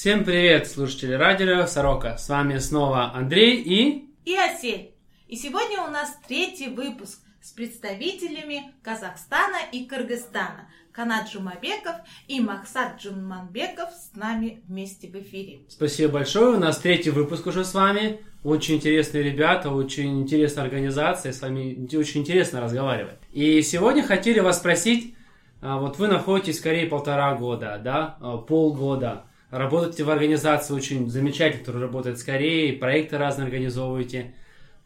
Всем 0.00 0.24
привет, 0.24 0.66
слушатели 0.66 1.12
радио 1.12 1.66
Сорока. 1.66 2.16
С 2.16 2.30
вами 2.30 2.56
снова 2.56 3.12
Андрей 3.12 3.56
и... 3.60 4.08
И 4.24 4.34
Осель. 4.34 4.94
И 5.28 5.36
сегодня 5.36 5.82
у 5.82 5.90
нас 5.90 6.18
третий 6.26 6.68
выпуск 6.68 7.18
с 7.42 7.52
представителями 7.52 8.72
Казахстана 8.82 9.58
и 9.70 9.84
Кыргызстана. 9.84 10.70
Канат 10.90 11.28
Джумабеков 11.28 11.96
и 12.28 12.40
Максат 12.40 12.98
Джуманбеков 12.98 13.90
с 13.90 14.16
нами 14.16 14.62
вместе 14.66 15.06
в 15.06 15.16
эфире. 15.16 15.58
Спасибо 15.68 16.14
большое. 16.14 16.56
У 16.56 16.58
нас 16.58 16.78
третий 16.78 17.10
выпуск 17.10 17.46
уже 17.46 17.62
с 17.62 17.74
вами. 17.74 18.22
Очень 18.42 18.76
интересные 18.76 19.22
ребята, 19.22 19.68
очень 19.68 20.22
интересная 20.22 20.64
организация. 20.64 21.30
С 21.30 21.42
вами 21.42 21.86
очень 21.94 22.22
интересно 22.22 22.62
разговаривать. 22.62 23.18
И 23.34 23.60
сегодня 23.60 24.02
хотели 24.02 24.40
вас 24.40 24.60
спросить, 24.60 25.14
а, 25.60 25.76
вот 25.78 25.98
вы 25.98 26.08
находитесь 26.08 26.58
в 26.58 26.62
Корее 26.62 26.86
полтора 26.86 27.34
года, 27.34 27.78
да, 27.84 28.16
а, 28.22 28.38
полгода. 28.38 29.26
Работаете 29.50 30.04
в 30.04 30.10
организации 30.10 30.72
очень 30.74 31.10
замечательной, 31.10 31.60
которая 31.60 31.82
работает 31.82 32.18
с 32.18 32.22
Кореей, 32.22 32.76
проекты 32.76 33.18
разные 33.18 33.46
организовываете. 33.46 34.34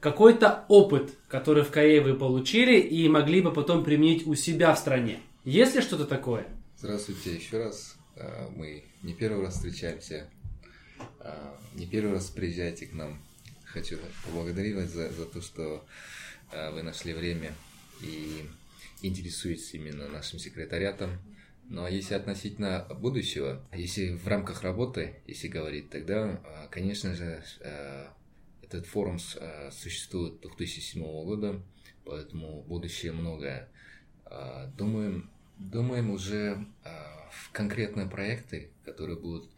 Какой-то 0.00 0.64
опыт, 0.68 1.12
который 1.28 1.64
в 1.64 1.70
Корее 1.70 2.00
вы 2.00 2.14
получили 2.14 2.78
и 2.78 3.08
могли 3.08 3.42
бы 3.42 3.52
потом 3.52 3.84
применить 3.84 4.26
у 4.26 4.34
себя 4.34 4.74
в 4.74 4.78
стране. 4.78 5.20
Есть 5.44 5.74
ли 5.74 5.82
что-то 5.82 6.06
такое? 6.06 6.46
Здравствуйте 6.78 7.34
еще 7.34 7.62
раз. 7.62 7.96
А, 8.16 8.50
мы 8.56 8.84
не 9.02 9.12
первый 9.12 9.44
раз 9.44 9.54
встречаемся, 9.54 10.28
а, 11.20 11.58
не 11.74 11.86
первый 11.86 12.12
раз 12.12 12.30
приезжаете 12.30 12.86
к 12.86 12.94
нам. 12.94 13.20
Хочу 13.64 13.98
поблагодарить 14.24 14.76
вас 14.76 14.90
за, 14.90 15.10
за 15.10 15.26
то, 15.26 15.42
что 15.42 15.84
а, 16.52 16.70
вы 16.70 16.82
нашли 16.82 17.12
время 17.12 17.52
и 18.00 18.46
интересуетесь 19.02 19.74
именно 19.74 20.08
нашим 20.08 20.38
секретариатом. 20.38 21.18
А 21.70 21.88
если 21.88 22.14
относительно 22.14 22.86
будущего, 23.00 23.66
если 23.72 24.14
в 24.14 24.26
рамках 24.28 24.62
работы, 24.62 25.16
если 25.26 25.48
говорить, 25.48 25.90
тогда, 25.90 26.40
конечно 26.70 27.14
же, 27.14 27.42
этот 28.62 28.86
форум 28.86 29.18
существует 29.70 30.34
с 30.34 30.56
2007 30.56 31.02
года, 31.02 31.62
поэтому 32.04 32.62
будущее 32.62 33.12
многое. 33.12 33.68
Думаем, 34.76 35.30
Думаем 35.58 36.10
уже 36.10 36.66
а, 36.84 37.28
в 37.30 37.52
конкретные 37.52 38.06
проекты, 38.06 38.70
которые 38.84 39.18
будут 39.18 39.50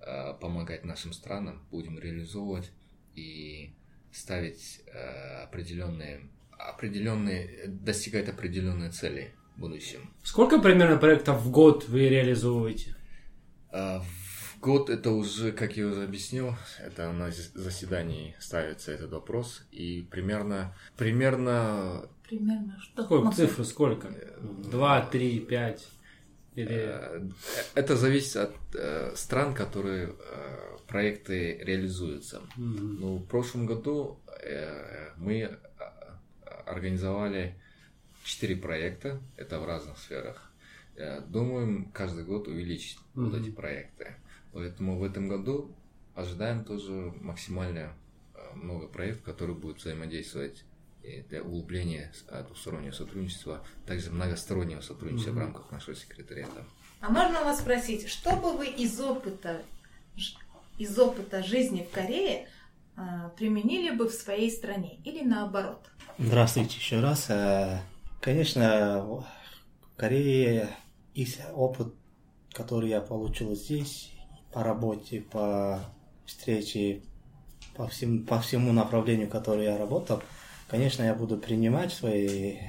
а, 0.00 0.34
помогать 0.34 0.84
нашим 0.84 1.12
странам, 1.12 1.64
будем 1.70 1.98
реализовывать 1.98 2.72
и 3.14 3.72
ставить 4.10 4.82
а, 4.92 5.44
определенные, 5.44 6.28
определенные, 6.50 7.68
достигать 7.68 8.28
определенные 8.28 8.90
цели 8.90 9.32
в 9.56 9.60
будущем. 9.60 10.10
Сколько 10.22 10.58
примерно 10.60 10.96
проектов 10.96 11.42
в 11.42 11.50
год 11.50 11.88
вы 11.88 12.08
реализовываете? 12.08 12.96
В 13.70 14.60
год 14.60 14.90
это 14.90 15.10
уже, 15.10 15.52
как 15.52 15.76
я 15.76 15.86
уже 15.86 16.04
объяснил, 16.04 16.54
это 16.78 17.12
на 17.12 17.30
заседании 17.30 18.34
ставится 18.38 18.92
этот 18.92 19.12
вопрос, 19.12 19.66
и 19.72 20.06
примерно, 20.10 20.74
примерно 20.96 22.08
Примерно 22.28 22.78
что? 22.80 23.04
Сколько, 23.04 23.30
цифры 23.32 23.64
сколько? 23.64 24.08
Два, 24.70 25.02
три, 25.02 25.40
пять? 25.40 25.86
Или... 26.54 26.86
Э, 26.88 27.28
это 27.74 27.96
зависит 27.96 28.36
от 28.36 28.54
э, 28.74 29.12
стран, 29.14 29.54
которые 29.54 30.08
э, 30.08 30.76
проекты 30.86 31.58
реализуются. 31.58 32.40
Mm-hmm. 32.56 32.96
Ну, 33.00 33.16
в 33.16 33.26
прошлом 33.26 33.66
году 33.66 34.20
э, 34.42 35.10
мы 35.16 35.40
э, 35.40 35.58
организовали 36.66 37.58
четыре 38.24 38.56
проекта, 38.56 39.20
это 39.36 39.60
в 39.60 39.66
разных 39.66 39.98
сферах. 39.98 40.50
Э, 40.96 41.20
думаем 41.20 41.90
каждый 41.92 42.24
год 42.24 42.48
увеличить 42.48 42.98
mm-hmm. 42.98 43.24
вот 43.24 43.34
эти 43.34 43.50
проекты. 43.50 44.16
Поэтому 44.52 44.98
в 44.98 45.04
этом 45.04 45.28
году 45.28 45.74
ожидаем 46.14 46.64
тоже 46.64 46.92
максимально 47.20 47.92
много 48.54 48.86
проектов, 48.86 49.24
которые 49.24 49.56
будут 49.56 49.78
взаимодействовать 49.78 50.64
для 51.28 51.42
углубления 51.42 52.12
двустороннего 52.46 52.92
сотрудничества, 52.92 53.64
также 53.84 54.10
многостороннего 54.10 54.80
сотрудничества 54.80 55.32
mm-hmm. 55.32 55.34
в 55.34 55.38
рамках 55.38 55.70
нашего 55.72 55.96
секретариата. 55.96 56.64
А 57.00 57.10
можно 57.10 57.44
вас 57.44 57.60
спросить, 57.60 58.08
что 58.08 58.36
бы 58.36 58.56
вы 58.56 58.68
из 58.68 58.98
опыта, 59.00 59.62
из 60.78 60.98
опыта 60.98 61.42
жизни 61.42 61.86
в 61.90 61.94
Корее 61.94 62.48
а, 62.96 63.28
применили 63.30 63.94
бы 63.94 64.08
в 64.08 64.12
своей 64.12 64.50
стране 64.50 65.00
или 65.04 65.22
наоборот? 65.22 65.84
Здравствуйте 66.16 66.76
еще 66.78 67.00
раз. 67.00 67.28
Конечно, 68.24 69.02
в 69.02 69.96
Корее 69.96 70.70
есть 71.14 71.40
опыт, 71.54 71.94
который 72.52 72.88
я 72.88 73.00
получил 73.00 73.54
здесь 73.54 74.12
по 74.52 74.62
работе, 74.62 75.20
по 75.20 75.80
встрече, 76.24 77.02
по 77.76 77.86
всему, 77.86 78.24
по 78.24 78.40
всему 78.40 78.72
направлению, 78.72 79.28
которое 79.28 79.64
я 79.64 79.78
работал– 79.78 80.22
Конечно, 80.68 81.02
я 81.02 81.14
буду 81.14 81.36
принимать 81.36 81.92
в 81.92 81.96
своей 81.96 82.60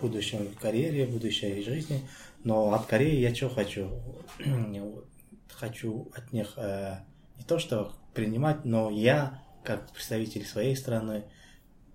будущем 0.00 0.54
карьере, 0.60 1.06
будущей 1.06 1.62
жизни, 1.62 2.00
но 2.44 2.72
от 2.72 2.86
Кореи 2.86 3.16
я 3.16 3.34
что 3.34 3.50
хочу? 3.50 3.90
хочу 5.52 6.08
от 6.14 6.32
них 6.32 6.54
э, 6.56 7.00
не 7.36 7.44
то 7.44 7.58
что 7.58 7.92
принимать, 8.14 8.64
но 8.64 8.90
я, 8.90 9.42
как 9.64 9.90
представитель 9.90 10.46
своей 10.46 10.76
страны, 10.76 11.24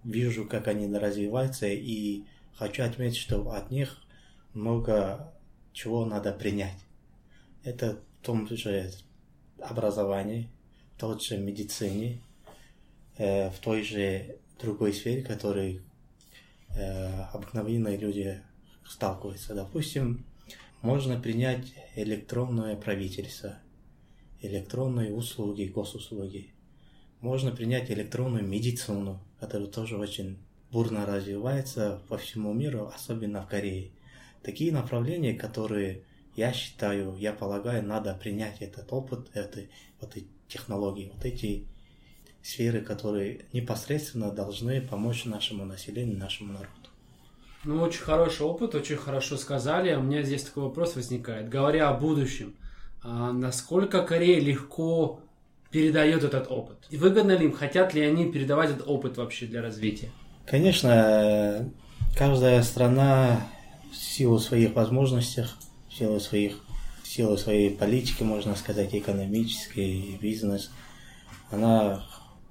вижу, 0.04 0.46
как 0.46 0.68
они 0.68 0.94
развиваются, 0.94 1.68
и 1.68 2.26
хочу 2.56 2.84
отметить, 2.84 3.18
что 3.18 3.50
от 3.52 3.72
них 3.72 3.98
много 4.54 5.34
чего 5.74 6.06
надо 6.06 6.32
принять. 6.32 6.78
Это 7.64 8.00
в 8.22 8.26
том 8.26 8.48
же 8.48 8.92
образовании, 9.60 10.50
в 10.96 11.00
той 11.00 11.20
же 11.20 11.38
медицине, 11.38 12.22
э, 13.18 13.50
в 13.50 13.60
той 13.60 13.84
же 13.84 14.38
другой 14.60 14.94
сфере, 14.94 15.24
которой 15.24 15.82
э, 16.76 17.22
обыкновенные 17.34 17.98
люди 17.98 18.42
сталкиваются. 18.86 19.56
Допустим, 19.56 20.26
можно 20.82 21.20
принять 21.20 21.74
электронное 21.96 22.76
правительство, 22.76 23.58
электронные 24.42 25.14
услуги, 25.14 25.66
госуслуги. 25.66 26.54
Можно 27.22 27.52
принять 27.52 27.90
электронную 27.90 28.46
медицину, 28.46 29.20
которая 29.40 29.70
тоже 29.70 29.98
очень 29.98 30.38
бурно 30.74 31.06
развивается 31.06 32.02
по 32.10 32.18
всему 32.18 32.52
миру, 32.52 32.92
особенно 32.94 33.44
в 33.44 33.48
Корее. 33.48 33.92
Такие 34.42 34.74
направления, 34.74 35.36
которые 35.36 36.02
я 36.36 36.52
считаю, 36.52 37.16
я 37.18 37.32
полагаю, 37.32 37.86
надо 37.86 38.14
принять 38.16 38.62
этот 38.62 38.92
опыт, 38.92 39.30
этой, 39.34 39.70
вот 40.02 40.18
эти 40.18 40.28
технологии, 40.48 41.12
вот 41.14 41.24
эти 41.24 41.68
сферы, 42.42 42.82
которые 42.82 43.46
непосредственно 43.54 44.32
должны 44.32 44.82
помочь 44.82 45.26
нашему 45.26 45.64
населению, 45.64 46.18
нашему 46.18 46.54
народу. 46.54 46.90
Ну, 47.64 47.82
очень 47.82 48.02
хороший 48.02 48.46
опыт, 48.46 48.76
очень 48.76 48.98
хорошо 48.98 49.38
сказали. 49.38 49.94
У 49.96 50.02
меня 50.02 50.24
здесь 50.24 50.44
такой 50.44 50.64
вопрос 50.64 50.96
возникает. 50.96 51.48
Говоря 51.48 51.90
о 51.90 51.94
будущем, 51.94 52.56
а 53.02 53.32
насколько 53.32 54.04
Корея 54.04 54.42
легко 54.42 55.22
передает 55.72 56.24
этот 56.24 56.52
опыт? 56.52 56.78
Выгодно 56.92 57.38
ли 57.38 57.46
им, 57.46 57.54
хотят 57.54 57.94
ли 57.94 58.02
они 58.02 58.32
передавать 58.32 58.72
этот 58.72 58.88
опыт 58.88 59.18
вообще 59.18 59.46
для 59.46 59.62
развития? 59.62 60.12
Конечно, 60.46 61.72
каждая 62.16 62.62
страна 62.64 63.48
в 63.92 63.96
силу 63.96 64.40
своих 64.40 64.76
возможностей, 64.76 65.44
в 65.90 65.94
силу 65.94 66.20
своих 66.20 66.60
в 67.04 67.08
силу 67.08 67.38
своей 67.38 67.70
политики, 67.70 68.24
можно 68.24 68.56
сказать, 68.56 68.96
экономической, 68.96 70.18
бизнес, 70.22 70.72
она 71.52 72.04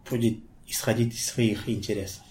будет 0.09 0.39
исходить 0.67 1.15
из 1.15 1.27
своих 1.27 1.69
интересов. 1.69 2.23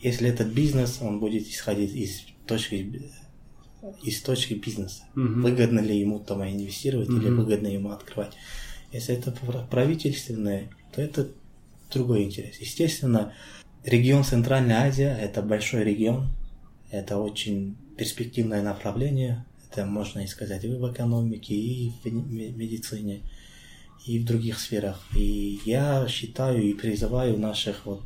Если 0.00 0.28
этот 0.28 0.48
бизнес, 0.48 0.98
он 1.00 1.18
будет 1.18 1.48
исходить 1.48 1.92
из 1.92 2.22
точки, 2.46 3.10
из 4.04 4.22
точки 4.22 4.54
бизнеса. 4.54 5.04
Угу. 5.16 5.40
Выгодно 5.40 5.80
ли 5.80 5.98
ему 5.98 6.20
там 6.20 6.44
инвестировать 6.44 7.08
угу. 7.08 7.18
или 7.18 7.30
выгодно 7.30 7.66
ему 7.66 7.90
открывать. 7.90 8.34
Если 8.92 9.16
это 9.16 9.32
правительственное, 9.70 10.70
то 10.94 11.02
это 11.02 11.28
другой 11.92 12.24
интерес. 12.24 12.60
Естественно, 12.60 13.34
регион 13.84 14.24
Центральная 14.24 14.82
Азия– 14.82 15.16
это 15.20 15.42
большой 15.42 15.84
регион, 15.84 16.30
это 16.90 17.18
очень 17.18 17.76
перспективное 17.96 18.62
направление, 18.62 19.44
это 19.70 19.84
можно 19.86 20.20
и 20.20 20.26
сказать 20.26 20.64
и 20.64 20.68
в 20.68 20.92
экономике, 20.92 21.54
и 21.54 21.92
в 22.02 22.06
медицине 22.06 23.22
и 24.06 24.18
в 24.18 24.24
других 24.24 24.58
сферах. 24.58 25.06
И 25.14 25.60
я 25.66 26.06
считаю 26.08 26.62
и 26.62 26.72
призываю 26.72 27.38
наших 27.38 27.84
вот 27.84 28.02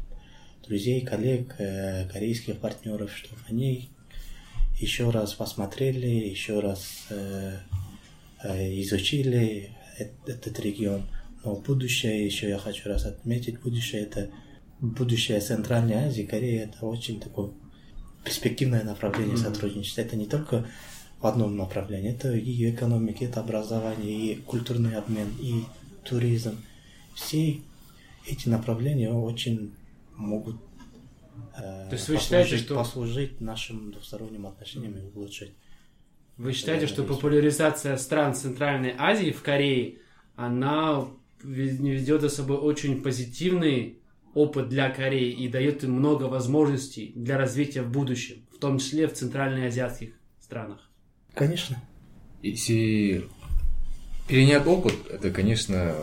друзей, 0.66 1.02
коллег, 1.02 1.54
э, 1.58 2.08
корейских 2.08 2.58
партнеров, 2.58 3.16
чтобы 3.16 3.40
они 3.48 3.90
еще 4.80 5.10
раз 5.10 5.34
посмотрели, 5.34 6.06
еще 6.06 6.60
раз 6.60 7.06
э, 7.10 7.58
э, 8.42 8.80
изучили 8.80 9.70
этот 10.26 10.58
регион. 10.60 11.06
Но 11.44 11.56
будущее, 11.56 12.24
еще 12.24 12.48
я 12.48 12.58
хочу 12.58 12.88
раз 12.88 13.04
отметить, 13.04 13.60
будущее 13.60 14.02
это 14.02 14.30
будущее 14.82 15.40
Центральной 15.40 15.94
Азии, 15.94 16.22
Корея 16.24 16.64
это 16.64 16.84
очень 16.84 17.20
такое 17.20 17.50
перспективное 18.24 18.82
направление 18.82 19.36
mm-hmm. 19.36 19.54
сотрудничества. 19.54 20.00
Это 20.02 20.16
не 20.16 20.26
только 20.26 20.66
в 21.20 21.26
одном 21.26 21.56
направлении. 21.56 22.10
Это 22.10 22.32
и 22.32 22.70
экономика, 22.70 23.24
это 23.24 23.40
образование, 23.40 24.12
и 24.12 24.36
культурный 24.42 24.96
обмен, 24.96 25.28
и 25.40 25.62
туризм. 26.04 26.58
Все 27.14 27.60
эти 28.26 28.48
направления 28.48 29.10
очень 29.10 29.72
могут 30.16 30.56
э, 31.56 31.86
То 31.88 31.92
есть 31.92 32.08
вы 32.08 32.18
считаете, 32.18 32.50
послужить, 32.50 32.66
что- 32.66 32.74
послужить 32.74 33.40
нашим 33.40 33.92
двусторонним 33.92 34.46
отношениям 34.46 34.96
и 34.96 35.02
улучшить. 35.14 35.52
Вы 36.36 36.52
считаете, 36.52 36.86
что 36.86 37.04
популяризация 37.04 37.96
стран 37.96 38.34
Центральной 38.34 38.94
Азии 38.98 39.30
в 39.30 39.42
Корее, 39.42 39.98
она 40.34 41.06
ве- 41.44 41.76
ведет 41.76 42.22
за 42.22 42.30
собой 42.30 42.56
очень 42.56 43.00
позитивный 43.00 44.01
опыт 44.34 44.68
для 44.68 44.90
Кореи 44.90 45.30
и 45.30 45.48
дает 45.48 45.84
им 45.84 45.92
много 45.92 46.24
возможностей 46.24 47.12
для 47.14 47.38
развития 47.38 47.82
в 47.82 47.90
будущем, 47.90 48.46
в 48.54 48.58
том 48.58 48.78
числе 48.78 49.06
в 49.06 49.12
центральноазиатских 49.12 50.14
странах? 50.40 50.90
Конечно. 51.34 51.82
Если 52.42 53.28
перенять 54.28 54.66
опыт, 54.66 54.94
это, 55.10 55.30
конечно, 55.30 55.94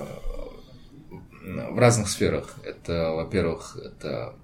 в 1.42 1.78
разных 1.78 2.10
сферах. 2.10 2.56
Это, 2.64 3.12
во-первых, 3.12 3.78
это 3.78 4.36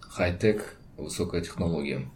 хай-тек, 0.00 0.76
высокая 0.96 1.40
технология. 1.40 2.08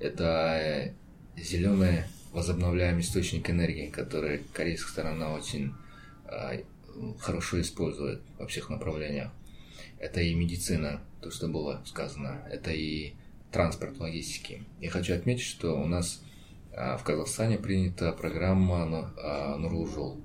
Это 0.00 0.92
зеленый 1.36 2.04
возобновляемый 2.32 3.02
источник 3.02 3.48
энергии, 3.48 3.88
который 3.90 4.42
корейская 4.52 4.90
сторона 4.90 5.32
очень 5.32 5.72
а, 6.26 6.54
хорошо 7.20 7.60
использует 7.60 8.22
во 8.38 8.46
всех 8.46 8.70
направлениях. 8.70 9.30
Это 9.98 10.20
и 10.20 10.34
медицина, 10.34 11.02
то, 11.20 11.30
что 11.30 11.48
было 11.48 11.82
сказано. 11.86 12.42
Это 12.50 12.70
и 12.72 13.14
транспорт, 13.50 13.98
логистики. 13.98 14.64
Я 14.80 14.90
хочу 14.90 15.14
отметить, 15.14 15.44
что 15.44 15.74
у 15.80 15.86
нас 15.86 16.22
а, 16.76 16.96
в 16.96 17.04
Казахстане 17.04 17.56
принята 17.58 18.12
программа 18.12 18.84
«Ну- 18.84 19.06
а, 19.22 19.56
Нурлужол. 19.56 20.20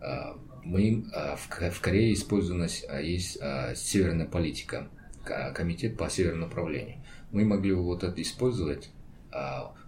А, 0.00 0.36
Мы 0.62 1.04
в 1.38 1.48
Ко- 1.48 1.70
в 1.70 1.80
Корее 1.80 2.12
использована 2.12 2.68
есть 3.00 3.38
северная 3.76 4.26
политика, 4.26 4.88
ко- 5.24 5.52
комитет 5.54 5.96
по 5.96 6.10
северному 6.10 6.46
направлению. 6.48 6.98
Мы 7.32 7.46
могли 7.46 7.72
вот 7.72 8.04
это 8.04 8.20
использовать. 8.20 8.90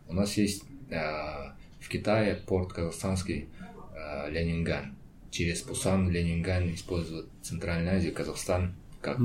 У 0.09 0.15
нас 0.15 0.37
есть 0.39 0.65
в 0.89 1.89
Китае 1.91 2.37
порт 2.37 2.73
казахстанский 2.73 3.49
Ленинган. 4.31 4.97
Через 5.31 5.61
Пусан, 5.61 6.09
Ленинган 6.11 6.73
используют 6.75 7.29
Центральную 7.43 7.97
Азию, 7.97 8.15
Казахстан 8.15 8.75
как 9.03 9.19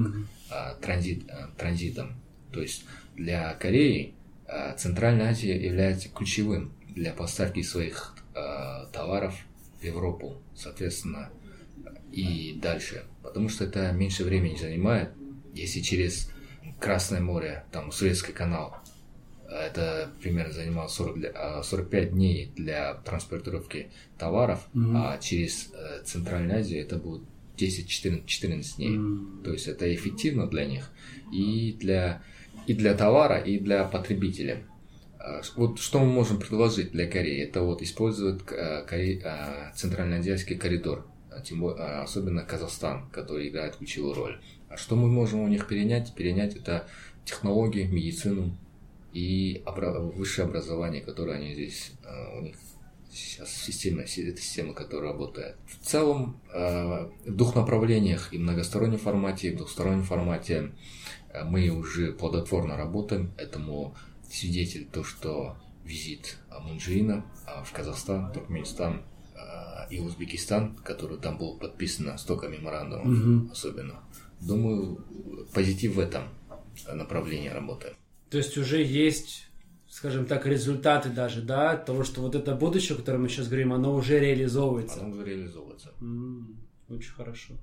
а, 0.49 0.73
транзит, 0.75 1.23
а, 1.29 1.49
транзитом. 1.57 2.15
То 2.51 2.61
есть 2.61 2.83
для 3.15 3.53
Кореи 3.53 4.15
а, 4.47 4.73
Центральная 4.75 5.29
Азия 5.29 5.55
является 5.55 6.09
ключевым 6.09 6.73
для 6.89 7.13
поставки 7.13 7.61
своих 7.61 8.15
а, 8.35 8.87
товаров 8.87 9.35
в 9.79 9.83
Европу, 9.85 10.41
соответственно, 10.55 11.29
и 12.11 12.57
дальше. 12.61 13.03
Потому 13.23 13.49
что 13.49 13.65
это 13.65 13.91
меньше 13.91 14.23
времени 14.23 14.55
занимает, 14.57 15.11
если 15.53 15.81
через 15.81 16.31
Красное 16.79 17.21
море, 17.21 17.65
там 17.71 17.91
Суэцкий 17.91 18.33
канал, 18.33 18.77
это 19.49 20.11
примерно 20.21 20.53
занимало 20.53 20.87
40, 20.87 21.17
для- 21.19 21.31
а, 21.33 21.63
45 21.63 22.11
дней 22.11 22.51
для 22.55 22.93
транспортировки 22.95 23.91
товаров, 24.19 24.67
а 24.95 25.17
через 25.17 25.71
э, 25.73 26.03
Центральную 26.03 26.59
Азию 26.59 26.81
это 26.81 26.97
будет 26.97 27.23
10-14 27.57 28.75
дней. 28.77 28.99
То 29.43 29.51
есть 29.51 29.67
это 29.67 29.93
эффективно 29.93 30.47
для 30.47 30.65
них 30.65 30.89
и 31.31 31.75
для, 31.79 32.21
и 32.67 32.73
для 32.73 32.93
товара, 32.93 33.37
и 33.39 33.59
для 33.59 33.83
потребителя. 33.85 34.63
А, 35.19 35.41
Вот 35.55 35.79
что 35.79 35.99
мы 35.99 36.05
можем 36.07 36.39
предложить 36.39 36.91
для 36.91 37.07
Кореи? 37.07 37.43
Это 37.43 37.61
вот 37.61 37.81
использовать 37.81 38.41
э, 38.51 38.85
Коре- 38.89 39.21
а, 39.23 39.71
центральноазиатский 39.75 40.55
коридор, 40.57 41.05
а 41.31 41.41
тем 41.41 41.61
бо- 41.61 41.75
а, 41.77 42.03
особенно 42.03 42.43
Казахстан, 42.43 43.09
который 43.11 43.49
играет 43.49 43.75
ключевую 43.77 44.13
роль. 44.13 44.39
А 44.69 44.77
что 44.77 44.95
мы 44.95 45.07
можем 45.09 45.39
у 45.41 45.47
них 45.47 45.67
перенять? 45.67 46.13
Перенять 46.15 46.55
это 46.55 46.87
технологии, 47.25 47.83
медицину 47.85 48.55
и 49.13 49.61
обра- 49.65 49.99
высшее 49.99 50.45
образование, 50.47 51.01
которое 51.01 51.37
они 51.37 51.53
здесь, 51.53 51.91
у 52.37 52.41
них 52.41 52.55
сейчас 53.17 53.51
система, 53.53 54.01
это 54.03 54.41
система, 54.41 54.73
которая 54.73 55.11
работает. 55.11 55.55
В 55.67 55.85
целом, 55.85 56.39
э, 56.53 57.09
в 57.25 57.35
двух 57.35 57.55
направлениях, 57.55 58.33
и 58.33 58.37
в 58.37 58.41
многостороннем 58.41 58.99
формате, 58.99 59.47
и 59.49 59.51
в 59.51 59.57
двухстороннем 59.57 60.03
формате 60.03 60.71
э, 61.33 61.43
мы 61.43 61.69
уже 61.69 62.13
плодотворно 62.13 62.77
работаем. 62.77 63.33
Этому 63.37 63.95
свидетель 64.31 64.85
то, 64.91 65.03
что 65.03 65.55
визит 65.83 66.37
э, 66.51 66.59
Мунджиина 66.59 67.25
в 67.65 67.71
Казахстан, 67.73 68.31
Туркменистан 68.33 69.03
и 69.89 69.99
Узбекистан, 69.99 70.75
который 70.77 71.17
там 71.17 71.37
был 71.37 71.57
подписано 71.57 72.17
столько 72.17 72.47
меморандумов, 72.49 73.05
Мгм. 73.05 73.49
особенно. 73.51 73.99
Думаю, 74.41 75.05
позитив 75.53 75.95
в 75.95 75.99
этом 75.99 76.23
направлении 76.91 77.47
работы. 77.47 77.95
То 78.29 78.37
есть 78.37 78.57
уже 78.57 78.83
есть, 78.83 79.46
скажем 79.97 80.27
так, 80.27 80.45
результаты 80.45 81.09
даже, 81.09 81.41
да, 81.41 81.75
того, 81.75 82.03
что 82.03 82.21
вот 82.21 82.35
это 82.35 82.53
будущее, 82.53 82.93
о 82.95 82.99
котором 82.99 83.23
мы 83.23 83.29
сейчас 83.29 83.47
говорим, 83.47 83.73
оно 83.73 83.95
уже 83.95 84.19
реализовывается. 84.19 84.99
Оно 85.01 85.09
уже 85.15 85.25
реализовывается. 85.25 85.89
М, 85.99 86.55
Очень 86.87 87.11
хорошо. 87.13 87.53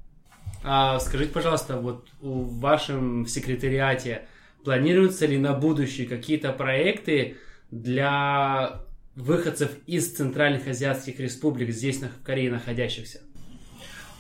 А 0.65 0.99
скажите, 0.99 1.31
пожалуйста, 1.33 1.77
вот 1.79 2.09
в 2.21 2.59
вашем 2.59 3.27
секретариате 3.29 4.27
планируются 4.65 5.27
ли 5.27 5.39
на 5.39 5.53
будущее 5.55 6.09
какие-то 6.09 6.53
проекты 6.53 7.37
для 7.71 8.81
выходцев 9.15 9.71
из 9.87 10.13
центральных 10.13 10.67
азиатских 10.67 11.21
республик, 11.21 11.71
здесь 11.71 12.01
на- 12.01 12.09
в 12.09 12.21
Корее 12.25 12.51
находящихся? 12.51 13.21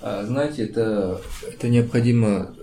А, 0.01 0.25
Знаете, 0.25 0.63
это, 0.65 1.21
это 1.49 1.69
необходимо 1.69 2.55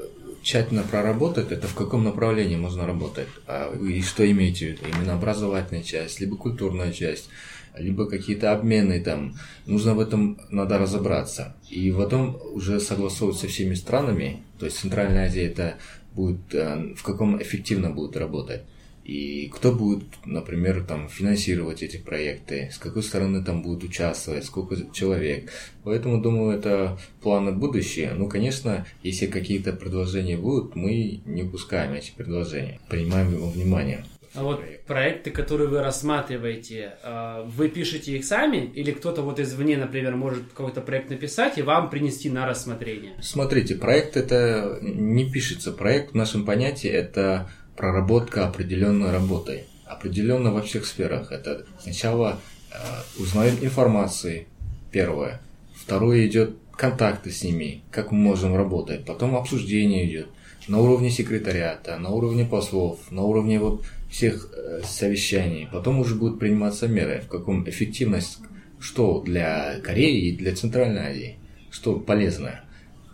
тщательно 0.42 0.84
проработать, 0.84 1.52
это 1.52 1.68
в 1.68 1.76
каком 1.76 2.04
направлении 2.04 2.56
можно 2.56 2.86
работать, 2.86 3.28
а, 3.48 3.74
и 3.76 4.02
что 4.02 4.30
имеете 4.30 4.68
в 4.68 4.70
виду, 4.72 4.82
именно 4.96 5.14
образовательная 5.14 5.84
часть, 5.84 6.20
либо 6.20 6.36
культурная 6.36 6.92
часть, 6.92 7.30
либо 7.78 8.06
какие-то 8.10 8.52
обмены 8.52 9.02
там, 9.02 9.36
нужно 9.66 9.94
в 9.94 10.00
этом, 10.00 10.40
надо 10.50 10.78
разобраться, 10.78 11.56
и 11.70 11.92
потом 11.92 12.40
уже 12.54 12.80
согласовывать 12.80 13.40
со 13.40 13.48
всеми 13.48 13.76
странами, 13.76 14.44
то 14.60 14.66
есть 14.66 14.78
Центральная 14.80 15.28
Азия 15.28 15.46
это 15.46 15.76
будет, 16.14 16.54
э, 16.54 16.94
в 16.96 17.04
каком 17.04 17.42
эффективно 17.42 17.92
будет 17.92 18.18
работать, 18.18 18.64
и 19.12 19.50
кто 19.50 19.74
будет, 19.74 20.06
например, 20.24 20.86
там 20.86 21.10
финансировать 21.10 21.84
эти 21.84 21.98
проекты, 21.98 22.70
с 22.72 22.78
какой 22.78 23.04
стороны 23.04 23.44
там 23.44 23.62
будет 23.62 23.84
участвовать, 23.84 24.46
сколько 24.46 24.78
человек. 24.94 25.52
Поэтому, 25.84 26.22
думаю, 26.22 26.58
это 26.58 26.98
планы 27.22 27.52
будущее. 27.52 28.14
Ну, 28.14 28.30
конечно, 28.30 28.86
если 29.04 29.26
какие-то 29.26 29.74
предложения 29.74 30.38
будут, 30.38 30.78
мы 30.78 31.20
не 31.26 31.44
упускаем 31.44 31.92
эти 31.92 32.14
предложения, 32.16 32.80
принимаем 32.88 33.36
во 33.36 33.50
внимание. 33.50 34.06
А 34.34 34.44
вот 34.44 34.62
проекты, 34.88 35.30
которые 35.30 35.68
вы 35.68 35.82
рассматриваете, 35.82 36.94
э, 37.04 37.44
вы 37.48 37.68
пишете 37.68 38.14
их 38.14 38.24
сами 38.24 38.72
или 38.74 38.92
кто-то 38.92 39.24
вот 39.24 39.42
извне, 39.42 39.76
например, 39.76 40.16
может 40.16 40.44
какой-то 40.54 40.80
проект 40.80 41.10
написать 41.10 41.58
и 41.58 41.62
вам 41.62 41.90
принести 41.90 42.30
на 42.30 42.48
рассмотрение? 42.48 43.12
Смотрите, 43.22 43.76
проект 43.76 44.16
это 44.16 44.80
не 44.82 45.30
пишется. 45.30 45.74
Проект 45.74 46.12
в 46.12 46.16
нашем 46.16 46.46
понятии 46.46 46.90
это 46.90 47.52
проработка 47.82 48.46
определенной 48.46 49.12
работы. 49.12 49.64
Определенно 49.86 50.52
во 50.54 50.62
всех 50.62 50.86
сферах. 50.86 51.32
Это 51.32 51.66
сначала 51.82 52.40
э, 52.72 52.76
узнаем 53.20 53.56
информации, 53.60 54.46
первое. 54.92 55.42
Второе 55.74 56.28
идет 56.28 56.56
контакты 56.78 57.32
с 57.32 57.44
ними, 57.44 57.82
как 57.90 58.12
мы 58.12 58.20
можем 58.20 58.56
работать. 58.56 59.04
Потом 59.04 59.36
обсуждение 59.36 60.06
идет 60.08 60.28
на 60.68 60.78
уровне 60.78 61.10
секретариата, 61.10 61.98
на 61.98 62.12
уровне 62.12 62.46
послов, 62.46 63.00
на 63.10 63.24
уровне 63.24 63.60
вот 63.60 63.84
всех 64.12 64.54
э, 64.54 64.82
совещаний. 64.86 65.68
Потом 65.72 66.00
уже 66.02 66.14
будут 66.14 66.38
приниматься 66.38 66.88
меры, 66.88 67.24
в 67.26 67.30
каком 67.30 67.68
эффективность, 67.68 68.38
что 68.80 69.22
для 69.22 69.80
Кореи 69.80 70.28
и 70.28 70.38
для 70.38 70.56
Центральной 70.56 71.08
Азии, 71.08 71.38
что 71.72 71.96
полезно. 71.96 72.62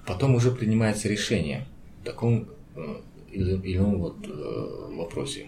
Потом 0.05 0.35
уже 0.35 0.51
принимается 0.51 1.07
решение 1.07 1.65
в 2.01 2.05
таком 2.05 2.49
э, 2.75 2.97
или 3.37 3.75
ином 3.75 3.99
вот 3.99 4.17
э, 4.27 4.95
вопросе, 4.95 5.47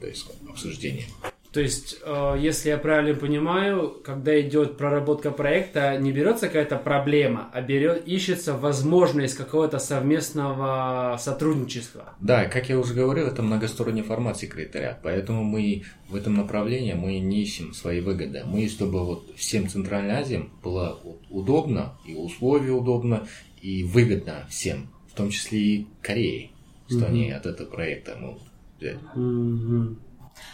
то 0.00 0.06
есть 0.06 0.26
обсуждение. 0.48 1.04
То 1.52 1.60
есть, 1.60 1.98
э, 2.02 2.36
если 2.40 2.70
я 2.70 2.78
правильно 2.78 3.14
понимаю, 3.14 3.94
когда 4.02 4.40
идет 4.40 4.78
проработка 4.78 5.30
проекта, 5.30 5.98
не 5.98 6.10
берется 6.10 6.46
какая-то 6.46 6.76
проблема, 6.76 7.50
а 7.52 7.60
берет, 7.60 8.08
ищется 8.08 8.56
возможность 8.56 9.36
какого-то 9.36 9.78
совместного 9.78 11.18
сотрудничества. 11.20 12.14
Да, 12.20 12.46
как 12.46 12.70
я 12.70 12.78
уже 12.78 12.94
говорил, 12.94 13.26
это 13.26 13.42
многосторонний 13.42 14.02
формат 14.02 14.38
секретаря, 14.38 14.98
поэтому 15.02 15.44
мы 15.44 15.84
в 16.08 16.16
этом 16.16 16.34
направлении 16.34 16.94
мы 16.94 17.18
не 17.18 17.42
ищем 17.42 17.74
свои 17.74 18.00
выгоды. 18.00 18.44
Мы, 18.46 18.66
чтобы 18.68 19.04
вот 19.04 19.34
всем 19.36 19.68
Центральной 19.68 20.20
Азиям 20.20 20.50
было 20.62 20.98
удобно, 21.28 21.98
и 22.06 22.14
условия 22.14 22.72
удобно, 22.72 23.26
и 23.60 23.84
выгодно 23.84 24.46
всем, 24.48 24.88
в 25.12 25.14
том 25.14 25.28
числе 25.28 25.58
и 25.58 25.86
Корее, 26.00 26.51
что 26.92 27.06
они 27.06 27.30
от 27.30 27.46
этого 27.46 27.68
проекта 27.68 28.16
могут 28.16 28.42
взять. 28.78 28.98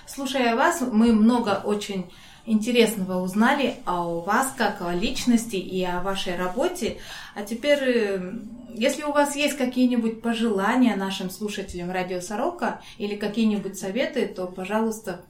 Слушая 0.06 0.56
вас, 0.56 0.80
мы 0.80 1.12
много 1.12 1.60
очень 1.64 2.06
интересного 2.48 3.22
узнали 3.22 3.74
о 3.84 4.20
вас 4.20 4.54
как 4.56 4.80
о 4.80 4.94
личности 4.94 5.56
и 5.56 5.84
о 5.84 6.00
вашей 6.00 6.36
работе. 6.36 6.96
А 7.34 7.42
теперь, 7.42 7.78
э, 7.82 8.32
если 8.74 9.02
у 9.02 9.12
вас 9.12 9.36
есть 9.36 9.56
какие-нибудь 9.56 10.22
пожелания 10.22 10.96
нашим 10.96 11.30
слушателям 11.30 11.90
Радио 11.90 12.20
Сорока 12.20 12.80
или 12.96 13.16
какие-нибудь 13.16 13.78
советы, 13.78 14.26
то, 14.26 14.46
пожалуйста, 14.46 15.20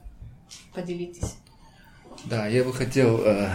поделитесь. 0.73 1.35
Да, 2.25 2.47
я 2.47 2.63
бы 2.63 2.73
хотел 2.73 3.21
э, 3.21 3.49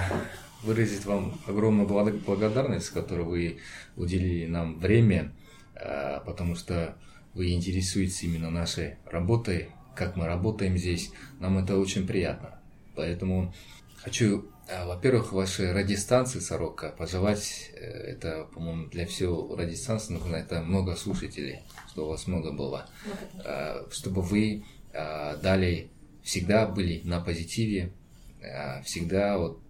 выразить 0.62 1.04
вам 1.06 1.38
огромную 1.46 1.88
благодарность, 1.88 2.90
которую 2.90 3.28
вы 3.28 3.58
уделили 3.96 4.46
нам 4.46 4.78
время, 4.78 5.32
э, 5.74 6.20
потому 6.24 6.54
что 6.54 6.96
вы 7.34 7.52
интересуетесь 7.52 8.22
именно 8.22 8.50
нашей 8.50 8.96
работой, 9.06 9.70
как 9.94 10.16
мы 10.16 10.26
работаем 10.26 10.76
здесь. 10.78 11.10
Нам 11.40 11.58
это 11.58 11.78
очень 11.78 12.06
приятно. 12.06 12.60
Поэтому 12.94 13.52
хочу, 13.96 14.46
э, 14.68 14.86
во-первых, 14.86 15.32
вашей 15.32 15.72
радиостанции 15.72 16.38
«Сорока» 16.38 16.90
пожелать, 16.90 17.70
э, 17.74 17.80
это, 17.80 18.44
по-моему, 18.52 18.88
для 18.88 19.06
всего 19.06 19.54
радиостанции 19.56 20.14
нужно, 20.14 20.36
это 20.36 20.62
много 20.62 20.94
слушателей, 20.96 21.60
чтобы 21.90 22.08
у 22.08 22.10
вас 22.10 22.26
много 22.26 22.52
было, 22.52 22.88
э, 23.44 23.86
чтобы 23.90 24.22
вы 24.22 24.64
далее 24.92 25.88
всегда 26.22 26.66
были 26.66 27.00
на 27.02 27.20
позитиве, 27.20 27.90
всегда 28.84 29.38
вот 29.38 29.60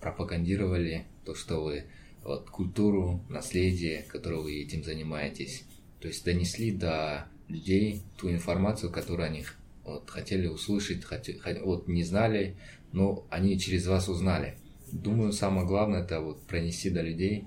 пропагандировали 0.00 1.04
то, 1.24 1.34
что 1.34 1.64
вы 1.64 1.86
вот, 2.22 2.48
культуру, 2.48 3.24
наследие, 3.28 4.04
которое 4.04 4.40
вы 4.40 4.62
этим 4.62 4.84
занимаетесь. 4.84 5.64
То 6.02 6.08
есть 6.08 6.24
донесли 6.24 6.72
до 6.72 7.28
людей 7.46 8.02
ту 8.16 8.28
информацию, 8.28 8.90
которую 8.90 9.26
они 9.26 9.46
вот, 9.84 10.10
хотели 10.10 10.48
услышать, 10.48 11.04
хотели, 11.04 11.40
вот, 11.60 11.86
не 11.86 12.02
знали, 12.02 12.56
но 12.90 13.24
они 13.30 13.56
через 13.58 13.86
вас 13.86 14.08
узнали. 14.08 14.58
Думаю, 14.90 15.32
самое 15.32 15.64
главное 15.64 16.02
это 16.02 16.20
вот 16.20 16.42
пронести 16.42 16.90
до 16.90 17.02
людей 17.02 17.46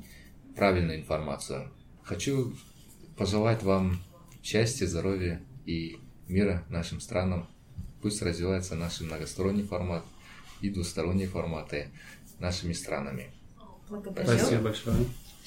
правильную 0.55 0.99
информацию. 0.99 1.69
Хочу 2.01 2.55
пожелать 3.17 3.61
вам 3.61 4.01
счастья, 4.41 4.87
здоровья 4.87 5.41
и 5.65 5.97
мира 6.29 6.63
нашим 6.69 7.01
странам. 7.01 7.49
Пусть 8.01 8.21
развивается 8.21 8.75
наш 8.75 9.01
многосторонний 9.01 9.63
формат 9.63 10.05
и 10.61 10.69
двусторонние 10.69 11.27
форматы 11.27 11.89
нашими 12.39 12.71
странами. 12.71 13.31
Благодарю. 13.89 14.27
Спасибо 14.29 14.61
большое. 14.61 14.95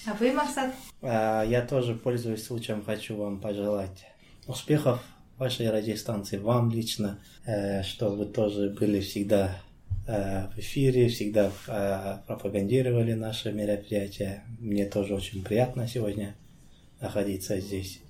А 0.09 0.15
вы, 0.15 0.33
Максат? 0.33 0.75
А, 1.03 1.43
Я 1.43 1.61
тоже, 1.61 1.95
пользуясь 1.95 2.47
случаем, 2.47 2.83
хочу 2.83 3.15
вам 3.17 3.41
пожелать 3.41 4.07
успехов 4.47 5.03
вашей 5.37 5.69
радиостанции, 5.71 6.39
вам 6.39 6.71
лично, 6.71 7.19
э, 7.45 7.83
чтобы 7.83 8.25
тоже 8.25 8.71
были 8.71 9.01
всегда 9.01 9.61
э, 10.07 10.47
в 10.49 10.59
эфире, 10.59 11.09
всегда 11.09 11.53
э, 11.67 12.19
пропагандировали 12.27 13.13
наши 13.13 13.53
мероприятия. 13.53 14.45
Мне 14.59 14.87
тоже 14.87 15.15
очень 15.15 15.45
приятно 15.45 15.87
сегодня 15.87 16.35
находиться 17.03 17.61
здесь. 17.61 18.01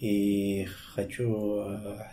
И 0.00 0.68
хочу 0.94 1.64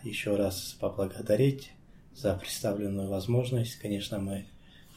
еще 0.03 0.37
раз 0.37 0.77
поблагодарить 0.79 1.71
за 2.13 2.35
представленную 2.35 3.09
возможность. 3.09 3.75
Конечно, 3.75 4.17
мы 4.19 4.45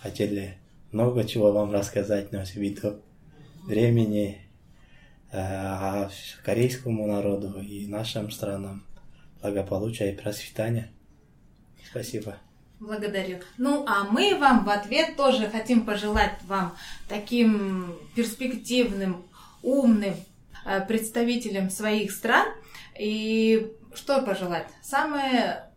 хотели 0.00 0.58
много 0.92 1.24
чего 1.24 1.50
вам 1.50 1.72
рассказать, 1.72 2.30
но 2.30 2.44
ввиду 2.54 3.02
времени 3.68 4.48
а 5.30 6.08
корейскому 6.44 7.06
народу 7.06 7.60
и 7.60 7.86
нашим 7.86 8.30
странам 8.30 8.86
благополучия 9.42 10.12
и 10.12 10.16
процветания. 10.16 10.90
Спасибо. 11.90 12.36
Благодарю. 12.80 13.40
Ну, 13.58 13.84
а 13.86 14.04
мы 14.04 14.36
вам 14.38 14.64
в 14.64 14.70
ответ 14.70 15.16
тоже 15.16 15.48
хотим 15.48 15.84
пожелать 15.84 16.38
вам 16.46 16.76
таким 17.08 17.94
перспективным, 18.14 19.24
умным 19.62 20.14
э, 20.64 20.80
представителям 20.86 21.70
своих 21.70 22.12
стран. 22.12 22.46
И 22.98 23.72
что 23.94 24.22
пожелать? 24.22 24.68
Самое, 24.82 25.70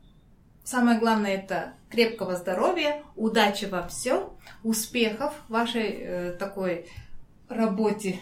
самое 0.63 0.99
главное 0.99 1.35
это 1.35 1.73
крепкого 1.89 2.35
здоровья, 2.35 3.03
удачи 3.15 3.65
во 3.65 3.87
всем, 3.87 4.29
успехов 4.63 5.33
вашей 5.49 5.89
э, 5.89 6.31
такой 6.39 6.85
работе. 7.53 8.19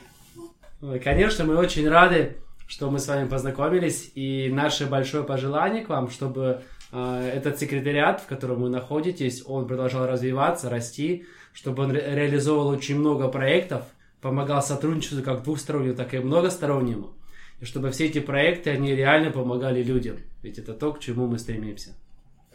Конечно, 1.04 1.46
мы 1.46 1.58
очень 1.58 1.88
рады 1.88 2.38
что 2.70 2.92
мы 2.92 3.00
с 3.00 3.08
вами 3.08 3.28
познакомились. 3.28 4.12
И 4.16 4.50
наше 4.54 4.86
большое 4.86 5.24
пожелание 5.24 5.84
к 5.84 5.90
вам, 5.90 6.10
чтобы 6.10 6.62
э, 6.92 7.32
этот 7.36 7.60
секретариат, 7.60 8.22
в 8.22 8.28
котором 8.28 8.62
вы 8.62 8.70
находитесь, 8.70 9.44
он 9.46 9.68
продолжал 9.68 10.06
развиваться, 10.06 10.70
расти, 10.70 11.26
чтобы 11.52 11.84
он 11.84 11.92
ре- 11.92 12.16
реализовывал 12.16 12.68
очень 12.68 13.00
много 13.00 13.28
проектов, 13.28 13.86
помогал 14.22 14.62
сотрудничеству 14.62 15.24
как 15.24 15.44
двухстороннему, 15.44 15.96
так 15.96 16.14
и 16.14 16.20
многостороннему. 16.20 17.14
И 17.60 17.66
чтобы 17.66 17.90
все 17.90 18.06
эти 18.06 18.20
проекты, 18.20 18.70
они 18.70 18.96
реально 18.96 19.32
помогали 19.32 19.82
людям. 19.82 20.18
Ведь 20.44 20.60
это 20.60 20.74
то, 20.76 20.94
к 20.94 21.00
чему 21.00 21.26
мы 21.26 21.40
стремимся. 21.40 21.96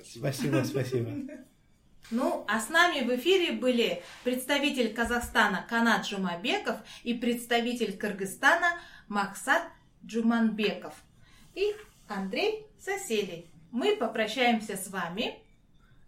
Спасибо, 0.01 0.63
спасибо. 0.65 1.11
Ну, 2.11 2.45
а 2.49 2.61
с 2.61 2.69
нами 2.69 3.01
в 3.01 3.15
эфире 3.17 3.53
были 3.53 4.03
представитель 4.25 4.93
Казахстана 4.93 5.65
Канат 5.69 6.07
Жумабеков 6.07 6.77
и 7.03 7.15
представитель 7.15 7.97
Кыргызстана 7.97 8.79
Максат 9.09 9.63
Джуманбеков 10.05 10.93
и 11.55 11.75
Андрей 12.09 12.67
Соселий. 12.79 13.47
Мы 13.71 13.97
попрощаемся 13.97 14.77
с 14.77 14.89
вами. 14.89 15.39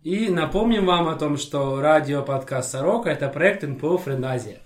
И 0.03 0.29
напомним 0.29 0.87
вам 0.87 1.09
о 1.09 1.17
том, 1.17 1.37
что 1.37 1.81
радио-подкаст 1.81 2.71
«Сорока»— 2.71 3.11
это 3.11 3.29
проект 3.29 3.63
НПО 3.63 3.99
«Френдазия». 3.99 4.61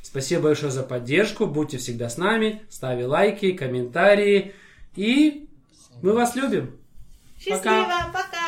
Спасибо 0.00 0.44
большое 0.44 0.70
за 0.70 0.84
поддержку, 0.84 1.46
будьте 1.46 1.78
всегда 1.78 2.08
с 2.08 2.16
нами, 2.16 2.62
ставьте 2.70 3.06
лайки, 3.06 3.52
комментарии, 3.52 4.54
и 4.94 5.48
мы 6.00 6.12
вас 6.12 6.36
любим. 6.36 6.78
Счастливо, 7.38 7.86
пока! 8.12 8.45